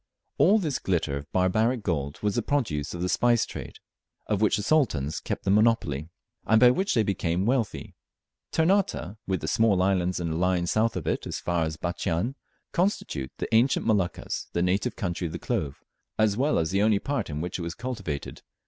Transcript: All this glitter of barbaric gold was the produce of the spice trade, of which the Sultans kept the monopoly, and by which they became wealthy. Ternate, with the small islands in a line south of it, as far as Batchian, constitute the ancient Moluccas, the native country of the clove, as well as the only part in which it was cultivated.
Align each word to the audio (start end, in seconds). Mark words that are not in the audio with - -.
All 0.39 0.57
this 0.57 0.79
glitter 0.79 1.15
of 1.15 1.31
barbaric 1.31 1.83
gold 1.83 2.17
was 2.23 2.33
the 2.33 2.41
produce 2.41 2.95
of 2.95 3.03
the 3.03 3.07
spice 3.07 3.45
trade, 3.45 3.75
of 4.25 4.41
which 4.41 4.57
the 4.57 4.63
Sultans 4.63 5.19
kept 5.19 5.43
the 5.43 5.51
monopoly, 5.51 6.09
and 6.43 6.59
by 6.59 6.71
which 6.71 6.95
they 6.95 7.03
became 7.03 7.45
wealthy. 7.45 7.93
Ternate, 8.51 9.17
with 9.27 9.41
the 9.41 9.47
small 9.47 9.79
islands 9.83 10.19
in 10.19 10.29
a 10.31 10.35
line 10.35 10.65
south 10.65 10.95
of 10.95 11.05
it, 11.05 11.27
as 11.27 11.37
far 11.39 11.65
as 11.65 11.77
Batchian, 11.77 12.33
constitute 12.71 13.31
the 13.37 13.53
ancient 13.53 13.85
Moluccas, 13.85 14.47
the 14.53 14.63
native 14.63 14.95
country 14.95 15.27
of 15.27 15.33
the 15.33 15.37
clove, 15.37 15.83
as 16.17 16.35
well 16.35 16.57
as 16.57 16.71
the 16.71 16.81
only 16.81 16.97
part 16.97 17.29
in 17.29 17.39
which 17.39 17.59
it 17.59 17.61
was 17.61 17.75
cultivated. 17.75 18.41